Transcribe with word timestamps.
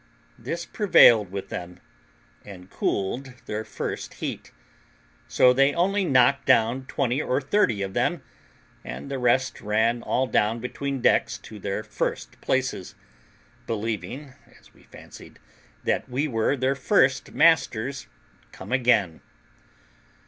This 0.39 0.65
prevailed 0.65 1.31
with 1.31 1.49
them, 1.49 1.79
and 2.43 2.71
cooled 2.71 3.33
their 3.45 3.63
first 3.63 4.15
heat; 4.15 4.51
so 5.27 5.53
they 5.53 5.75
only 5.75 6.05
knocked 6.05 6.47
down 6.47 6.87
twenty 6.87 7.21
or 7.21 7.39
thirty 7.39 7.83
of 7.83 7.93
them, 7.93 8.23
and 8.83 9.11
the 9.11 9.19
rest 9.19 9.61
ran 9.61 10.01
all 10.01 10.25
down 10.25 10.57
between 10.57 11.01
decks 11.03 11.37
to 11.43 11.59
their 11.59 11.83
first 11.83 12.41
places, 12.41 12.95
believing, 13.67 14.33
as 14.59 14.73
we 14.73 14.81
fancied, 14.85 15.37
that 15.83 16.09
we 16.09 16.27
were 16.27 16.57
their 16.57 16.73
first 16.73 17.33
masters 17.33 18.07
come 18.51 18.71
again. 18.71 19.21